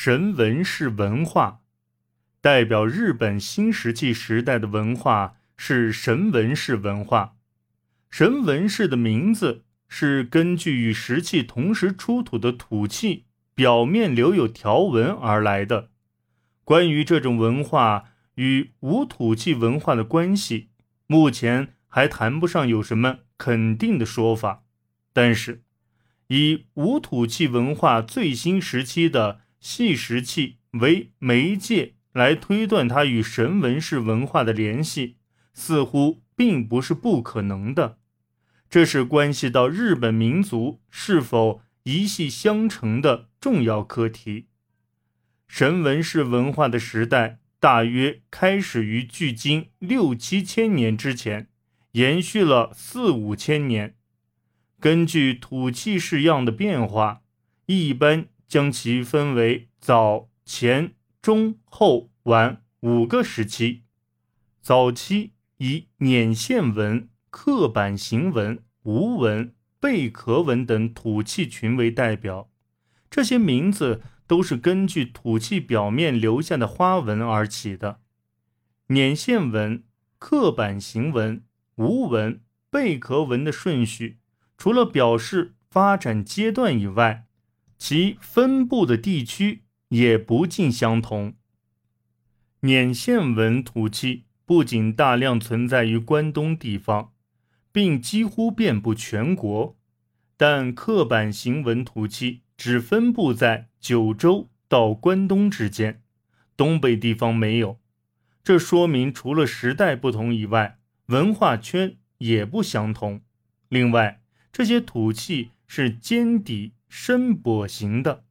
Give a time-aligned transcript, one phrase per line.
[0.00, 1.62] 神文式文化，
[2.40, 7.34] 代表日本新石器时代的文化是神文式文化。
[8.08, 13.24] 神文式的名字是根据与石器同时出土的土器
[13.56, 15.90] 表面留有条纹而来的。
[16.62, 18.04] 关于这种文化
[18.36, 20.68] 与无土器文化的关系，
[21.08, 24.62] 目前还谈不上有什么肯定的说法。
[25.12, 25.64] 但是，
[26.28, 35.16] 以无土器文化最新时期的细石器为媒介来推断它与神文式文化的联系，
[35.52, 37.98] 似乎并不是不可能的。
[38.70, 44.46] 这是关系到日本民族是否一系相承的重要课题。
[45.46, 51.48] 神文式文化的时代大约开始于距今六七千年之前，
[51.92, 53.96] 延续了四五千年。
[54.78, 57.22] 根据土器式样的变化，
[57.66, 58.28] 一般。
[58.48, 63.84] 将其分为早、前、中、后、晚五个时期。
[64.62, 72.50] 早期以捻线纹、刻板形纹、无纹、贝壳纹等土器群为代表，
[73.10, 78.00] 这些名字都是根据土器表面留下的花纹而起的。
[78.88, 79.84] 捻线纹、
[80.18, 81.44] 刻板形纹、
[81.76, 82.40] 无纹、
[82.70, 84.18] 贝壳纹的顺序，
[84.56, 87.26] 除了表示发展阶段以外，
[87.78, 91.34] 其分布的地区也不尽相同。
[92.60, 97.12] 捻线纹土器不仅大量存在于关东地方，
[97.70, 99.76] 并几乎遍布全国，
[100.36, 106.02] 但刻板形纹土器只分布在九州到关东之间，
[106.56, 107.78] 东北地方没有。
[108.42, 113.20] 这说明除了时代不同以外，文化圈也不相同。
[113.68, 116.72] 另外，这些土器是尖底。
[116.88, 118.24] 深钵形的，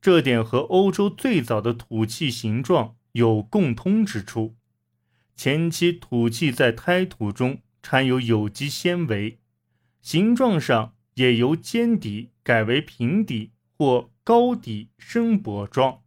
[0.00, 4.56] 这点和欧洲最早的土器形状有共通之处。
[5.36, 9.38] 前期土器在胎土中掺有有机纤维，
[10.00, 16.02] 形状上也由尖底改为平底或高底深钵状。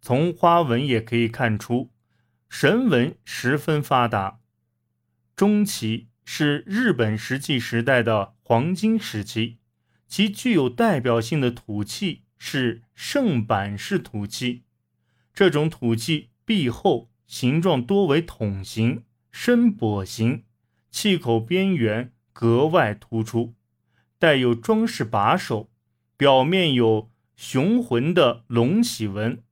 [0.00, 1.90] 从花纹也可以看出，
[2.48, 4.40] 神纹十分发达。
[5.34, 9.58] 中期是日本石器时代的黄金时期。
[10.16, 14.62] 其具有代表性的土器是盛板式土器，
[15.34, 19.02] 这种土器壁厚，形状多为筒形、
[19.32, 20.44] 深钵形，
[20.88, 23.54] 器口边缘格外突出，
[24.16, 25.68] 带有装饰把手，
[26.16, 29.42] 表面有雄浑的龙起纹，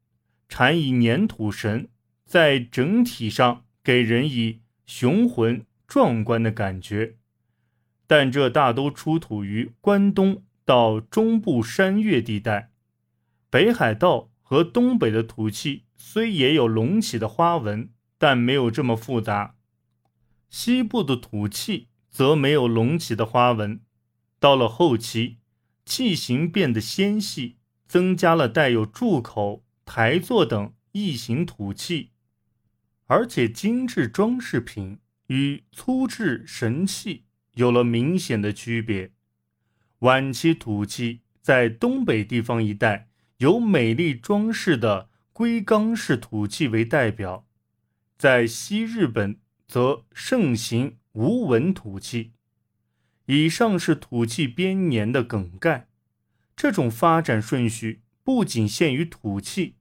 [0.48, 1.88] 缠以粘土绳，
[2.24, 7.16] 在整体上给人以雄浑壮观的感觉。
[8.06, 10.44] 但这大都出土于关东。
[10.64, 12.70] 到中部山岳地带，
[13.50, 19.56] 北海道和东北的土器虽也有隆起的花纹，但没有这么复杂。
[20.48, 23.80] 西部的土器则没有隆起的花纹。
[24.38, 25.38] 到了后期，
[25.84, 27.56] 器形变得纤细，
[27.88, 32.10] 增加了带有柱口、台座等异形土器，
[33.06, 34.98] 而且精致装饰品
[35.28, 37.24] 与粗制神器
[37.54, 39.12] 有了明显的区别。
[40.02, 47.46] 晚期土器在东北地方一带有美丽装饰的龟冈式土器为代表，
[48.18, 52.32] 在西日本则盛行无纹土器。
[53.26, 55.86] 以上是土器编年的梗概。
[56.56, 59.76] 这种发展顺序不仅限于土器，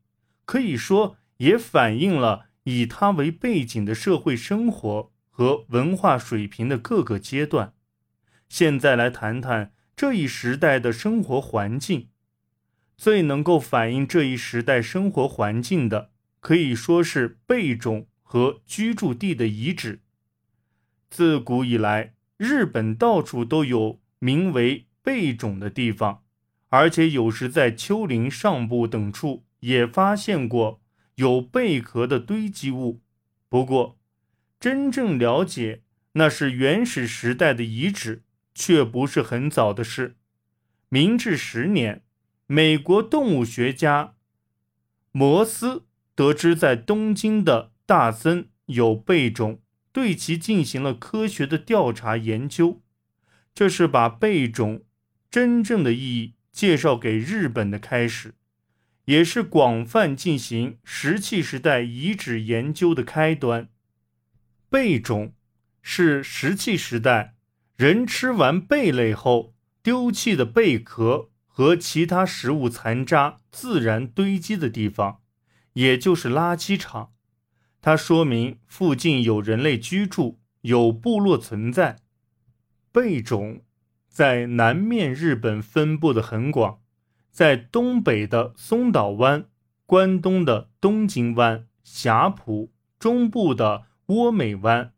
[0.45, 7.73] 可以说也反映了以它为背景的社会生活和文化水平的各个阶段。
[8.47, 9.73] 现在来谈谈。
[10.01, 12.07] 这一时代的生活环境，
[12.97, 20.01] 最能够反映这一时代生活环境的，可以说是贝冢和居住地的遗址。
[21.11, 26.23] 自古以来，日本到处都有名为贝冢的地方，
[26.69, 30.81] 而且有时在丘陵上部等处也发现过
[31.17, 33.03] 有贝壳的堆积物。
[33.47, 33.99] 不过，
[34.59, 35.83] 真正了解
[36.13, 38.23] 那是原始时代的遗址。
[38.53, 40.17] 却不是很早的事。
[40.89, 42.03] 明治十年，
[42.47, 44.15] 美国动物学家
[45.11, 49.61] 摩斯得知在东京的大森有贝种，
[49.91, 52.81] 对其进行了科学的调查研究。
[53.53, 54.83] 这是把贝种
[55.29, 58.35] 真正的意义介绍给日本的开始，
[59.05, 63.69] 也是广泛进行石器时代遗址研究的开端。
[64.69, 65.33] 贝种
[65.81, 67.35] 是石器时代。
[67.81, 75.21] 人吃完贝类后丢弃的贝壳和其他食物残渣自然堆积的地方，
[75.73, 77.13] 也就是垃圾场。
[77.81, 81.97] 它说明附近有人类居住，有部落存在。
[82.91, 83.61] 贝种
[84.07, 86.81] 在南面日本分布的很广，
[87.31, 89.45] 在东北的松岛湾、
[89.87, 94.93] 关东的东京湾、霞浦、中部的窝美湾、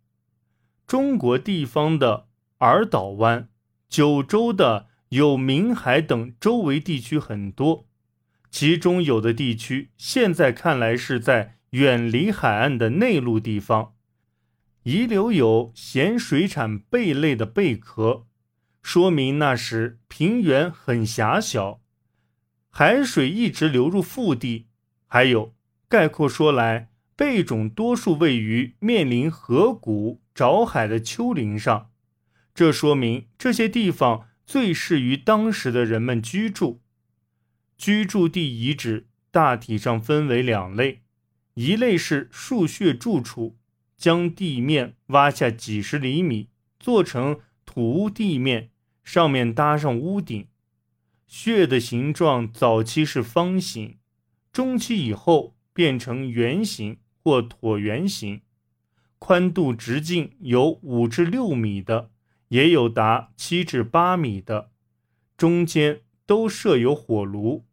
[0.85, 2.27] 中国地方的
[2.63, 3.49] 尔岛湾、
[3.89, 7.87] 九州的有明海等周围地区很多，
[8.49, 11.57] 其中有的地区现在看来是在。
[11.73, 13.95] 远离海岸的内陆地方，
[14.83, 18.27] 遗留有咸水产贝类的贝壳，
[18.83, 21.81] 说明那时平原很狭小，
[22.69, 24.67] 海水一直流入腹地。
[25.07, 25.55] 还有，
[25.89, 31.89] 概括说来，贝种多数位于面临河谷、沼海的丘陵上，
[32.53, 36.81] 这说明这些地方最适于当时的人们居住。
[37.77, 41.01] 居住地遗址大体上分为两类。
[41.55, 43.57] 一类是树穴住处，
[43.95, 48.71] 将地面挖下几十厘米，做成土屋地面，
[49.03, 50.47] 上面搭上屋顶。
[51.27, 53.97] 穴的形状早期是方形，
[54.51, 58.41] 中期以后变成圆形或椭圆形，
[59.19, 62.11] 宽度直径有五至六米的，
[62.53, 64.69] 也有达七至八米的，
[65.35, 67.65] 中间都设有火炉。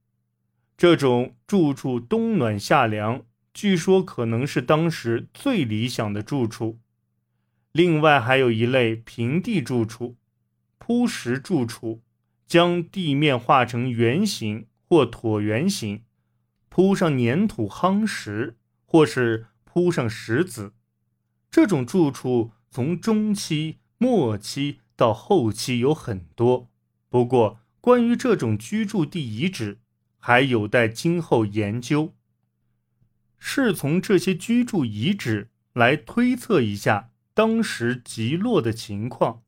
[0.75, 3.27] 这种住处冬暖夏凉。
[3.53, 6.79] 据说可能是当时最理想的住处。
[7.73, 10.17] 另外还有一类平地住处，
[10.79, 12.01] 铺石住处，
[12.47, 16.05] 将地面画成圆形或椭圆形，
[16.71, 18.57] 铺上粘土夯实，
[18.87, 20.73] 或是铺上石子。
[21.51, 26.71] 这种住处从中期、末期到后期有很多。
[27.11, 29.81] 不过，关于这种居住地遗址，
[30.19, 32.15] 还有待今后研究。
[33.37, 39.43] 是从这些居住遗址来推测一下当时集落的情况。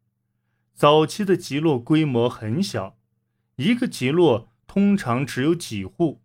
[0.74, 2.98] 早期的集落规模很小，
[3.56, 6.20] 一个集落通常只有几户。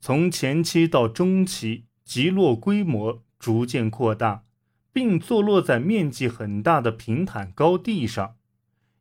[0.00, 4.44] 从前期到中期，集落规模逐渐扩大，
[4.94, 8.36] 并坐落在面积很大的平坦高地上，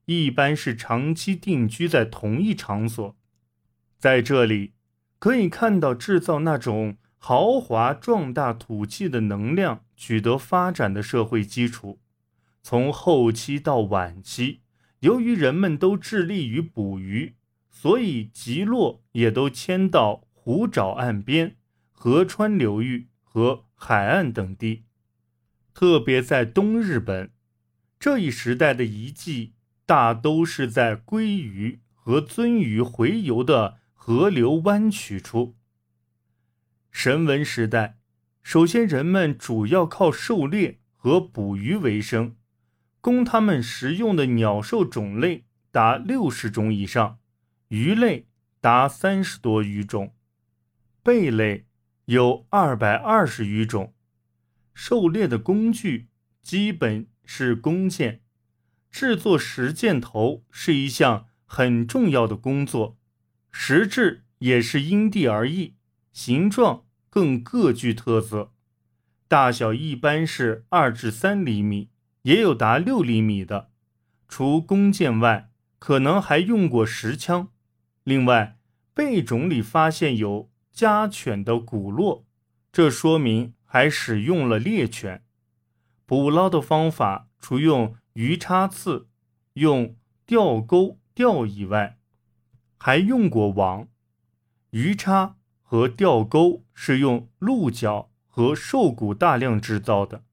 [0.07, 3.15] 一般是长期定居在同一场所。
[3.97, 4.73] 在这里，
[5.19, 6.97] 可以看到制造那种。
[7.25, 12.01] 豪华壮大土气的能量取得发展的社会基础，
[12.61, 14.59] 从后期到晚期，
[14.99, 17.35] 由于人们都致力于捕鱼，
[17.69, 21.55] 所以极落也都迁到湖沼岸边、
[21.93, 24.83] 河川流域和海岸等地。
[25.73, 27.31] 特别在东日本，
[27.99, 29.53] 这一时代的遗迹
[29.85, 35.55] 大都是在鲑鱼和鳟鱼洄游的河流弯曲处。
[36.91, 37.97] 神文时代，
[38.43, 42.35] 首先人们主要靠狩猎和捕鱼为生，
[43.01, 47.17] 供他们食用的鸟兽种类达六十种以上，
[47.69, 48.27] 鱼类
[48.61, 50.13] 达三十多余种，
[51.01, 51.65] 贝类
[52.05, 53.95] 有二百二十余种。
[54.73, 56.09] 狩猎的工具
[56.41, 58.21] 基本是弓箭，
[58.89, 62.97] 制作石箭头是一项很重要的工作，
[63.51, 65.75] 石质也是因地而异，
[66.11, 66.85] 形状。
[67.09, 68.53] 更各具特色，
[69.27, 71.91] 大小一般是二至三厘米，
[72.23, 73.69] 也有达六厘米的。
[74.27, 77.49] 除弓箭外，可能还用过石枪。
[78.03, 78.57] 另外，
[78.95, 82.25] 贝种里发现有家犬的骨络，
[82.71, 85.23] 这说明还使用了猎犬。
[86.05, 89.07] 捕捞的方法，除用鱼叉刺、
[89.53, 89.95] 用
[90.27, 91.97] 钓钩钓以外，
[92.77, 93.87] 还用过网、
[94.69, 95.37] 鱼叉。
[95.63, 100.23] 和钓钩是用鹿角和兽骨大量制造的，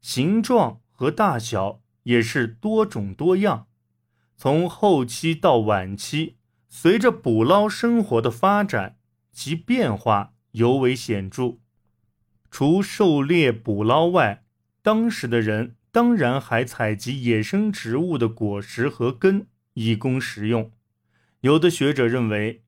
[0.00, 3.66] 形状和大小也是多种多样。
[4.36, 6.36] 从后期到晚期，
[6.68, 8.96] 随着捕捞生活的发展，
[9.32, 11.58] 其变化尤为显著。
[12.58, 14.42] 除狩猎捕捞外，
[14.80, 20.70] 当时的人当然还采集野生植物的果实和根以供食用。
[21.42, 22.62] 有的学者认为。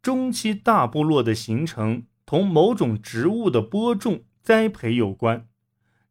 [0.00, 5.48] 中期大部落的形成同某种植物的播种栽培有关，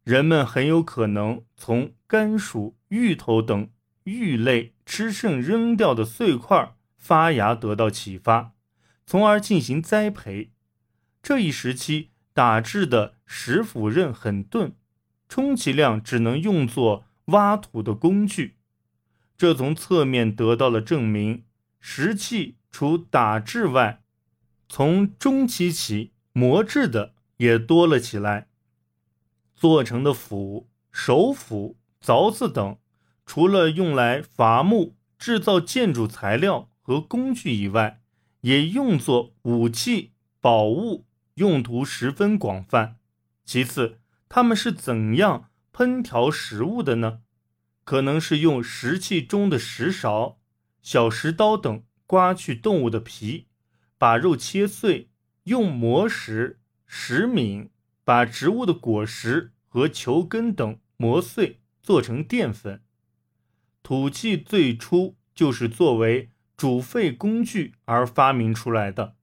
[0.04, 3.70] 人们很有可能从甘薯、芋头等
[4.04, 8.52] 芋类吃剩扔掉的碎块发芽得到启发，
[9.06, 10.52] 从而进行栽培。
[11.22, 14.72] 这一时期打制的石斧刃很钝，
[15.28, 18.56] 充其量只能用作挖土的工具，
[19.36, 21.44] 这从侧面得到了证明。
[21.80, 22.56] 石器。
[22.74, 24.00] 除打制外，
[24.66, 28.48] 从中期起磨制的也多了起来。
[29.54, 32.78] 做成的斧、手斧、凿子等，
[33.26, 38.00] 除了用来伐木、制造建筑材料和工具以外，
[38.40, 42.96] 也用作武器、宝物，用途十分广泛。
[43.44, 43.98] 其次，
[44.28, 47.20] 他们是怎样烹调食物的呢？
[47.84, 50.38] 可能是用石器中的石勺、
[50.82, 53.48] 小石刀等刮去动物的皮，
[53.98, 55.08] 把肉切碎；
[55.44, 57.70] 用磨石、石皿
[58.04, 62.82] 把植物的果实和球根等磨碎，做成淀粉。
[63.82, 69.16] 土器最初就是作为煮沸工具而发明出来的，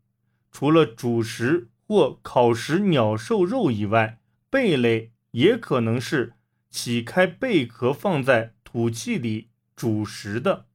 [0.52, 4.20] 除了煮食或烤食鸟兽肉以外。
[4.52, 6.34] 贝类也可能是
[6.70, 10.68] 起开贝壳放在土器里煮食的。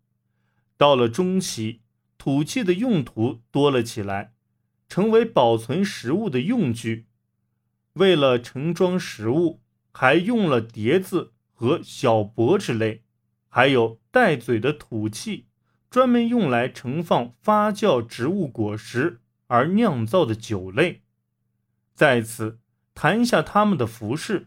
[0.76, 1.82] 到了中期，
[2.18, 4.32] 土器的用途多了起来，
[4.88, 7.06] 成为保存食物的用具。
[7.92, 9.60] 为了盛装食物，
[9.92, 13.04] 还用了碟子和小钵之类，
[13.48, 15.46] 还有带嘴的土器，
[15.88, 21.02] 专门用来盛放发酵植物果实而酿造的酒类。
[21.94, 22.60] 在此。
[22.96, 24.46] 谈一下他们的服饰，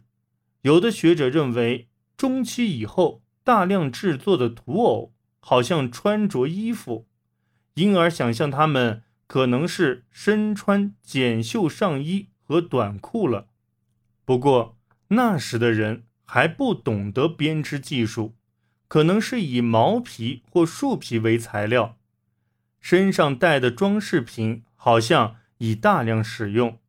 [0.61, 7.09] 有的学者认为，中期以后大量制作的土偶好像穿着衣服，
[7.73, 13.49] 因而想象他们可能是身穿简袖上衣和短裤了。
[14.23, 14.77] 不过
[15.09, 18.37] 那时的人还不懂得编织技术，
[18.87, 21.97] 可能是以毛皮或树皮为材料，
[22.79, 26.79] 身上带的装饰品好像已大量使用。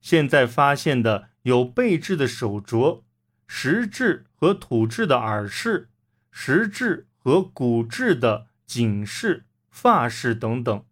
[0.00, 3.02] 现在发现的有贝制的手镯、
[3.46, 5.88] 石制和土制的耳饰、
[6.30, 10.84] 石制和骨制的颈饰、发饰等等。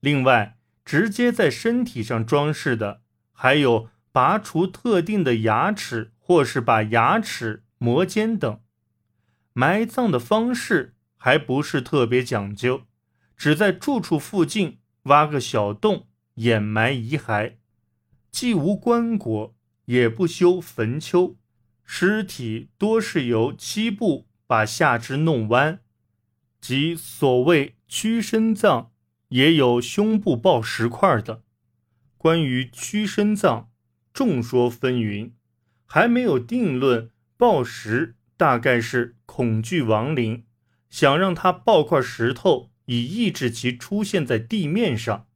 [0.00, 3.00] 另外，直接在身体上装饰的
[3.32, 8.60] 还有拔除特定的牙齿，或是把牙齿磨尖等。
[9.52, 12.82] 埋葬的方式还不是特别讲究，
[13.36, 17.54] 只在住处附近挖个小洞掩埋遗骸。
[18.36, 19.54] 既无棺椁，
[19.86, 21.38] 也不修坟丘，
[21.86, 25.80] 尸体多是由七步把下肢弄弯，
[26.60, 28.90] 即所谓屈身葬，
[29.28, 31.44] 也有胸部抱石块的。
[32.18, 33.70] 关于屈身葬，
[34.12, 35.32] 众说纷纭，
[35.86, 37.10] 还没有定论。
[37.38, 40.44] 抱石大概是恐惧亡灵，
[40.90, 45.26] 想让他抱块石头，以抑制其出现在地面上。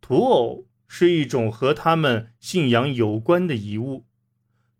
[0.00, 0.66] 土偶。
[0.92, 4.06] 是一种和他们信仰有关的遗物，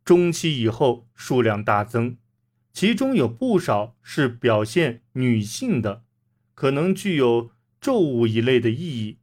[0.05, 2.17] 中期以后数量大增，
[2.73, 6.03] 其中有不少是表现女性的，
[6.57, 9.19] 可能具有咒物一类的意义，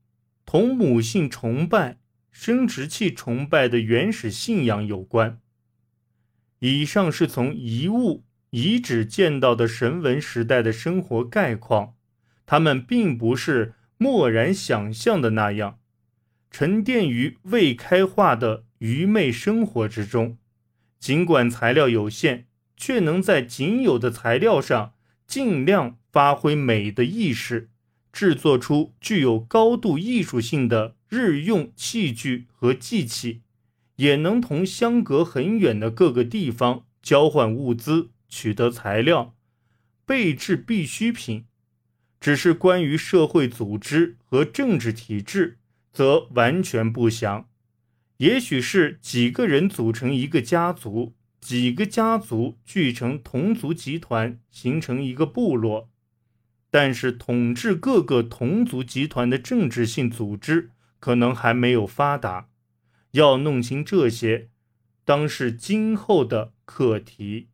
[0.45, 1.97] 同母性崇拜、
[2.31, 5.41] 生殖器崇拜的原始信仰有关。
[6.59, 11.95] 以上是从遗物遗址见到的神文时代的生活概况，
[12.45, 15.79] 他们并不是漠然想象的那样。
[16.59, 20.39] 沉淀于未开化的愚昧生活之中，
[20.99, 24.95] 尽管材料有限，却能在仅有的材料上
[25.27, 27.69] 尽量发挥美的意识，
[28.11, 33.43] 制作出具有高度艺术性的日用器具和祭器，
[33.97, 39.35] 也能同相隔很远的各个地方交换物资，取得材料，
[40.07, 41.45] 备置必需品。
[42.19, 45.59] 只是关于社会组织和政治体制。
[45.97, 47.49] 则完全不详，
[48.17, 55.89] 也许是几个人组成一个家族，几个家族聚成同族集团，形成一个部落。
[56.69, 62.49] 但是统治各个同族集团的政治性组织可能还没有发达。
[63.13, 64.49] 要弄清这些，
[65.03, 67.47] 当是今后的课题。